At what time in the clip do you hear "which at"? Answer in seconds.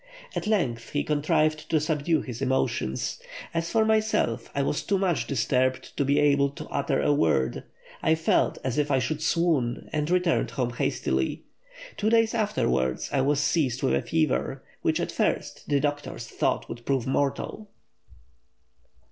14.81-15.11